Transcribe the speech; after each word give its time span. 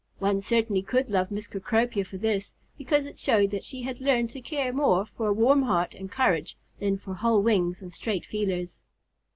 One 0.17 0.41
certainly 0.41 0.81
could 0.81 1.11
love 1.11 1.29
Miss 1.29 1.45
Cecropia 1.47 2.03
for 2.03 2.17
this, 2.17 2.53
because 2.75 3.05
it 3.05 3.19
showed 3.19 3.51
that 3.51 3.63
she 3.63 3.83
had 3.83 4.01
learned 4.01 4.31
to 4.31 4.41
care 4.41 4.73
more 4.73 5.05
for 5.05 5.27
a 5.27 5.31
warm 5.31 5.61
heart 5.61 5.93
and 5.93 6.11
courage 6.11 6.57
than 6.79 6.97
for 6.97 7.13
whole 7.13 7.43
wings 7.43 7.83
and 7.83 7.93
straight 7.93 8.25
feelers. 8.25 8.79